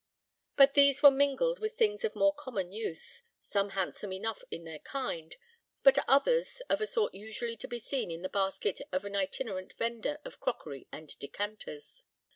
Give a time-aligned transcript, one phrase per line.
[0.55, 4.79] But these were mingled with things of more common use, some handsome enough in their
[4.79, 5.35] kind,
[5.83, 9.73] but others of a sort usually to be seen in the basket of an itinerant
[9.73, 12.01] vender of crockery and decanters.